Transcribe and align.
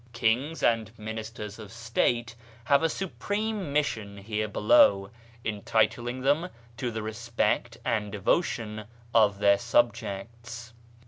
Kings 0.13 0.63
and 0.63 0.89
ministers 0.97 1.59
of 1.59 1.71
State 1.71 2.35
have 2.63 2.81
a 2.81 2.89
supreme 2.89 3.71
mission 3.71 4.17
here 4.17 4.47
below, 4.47 5.11
entitling 5.45 6.21
them 6.21 6.49
to 6.77 6.89
the 6.89 7.03
respect 7.03 7.77
and 7.85 8.11
devotion 8.11 8.85
of 9.13 9.37
their 9.37 9.59
subjects. 9.59 10.73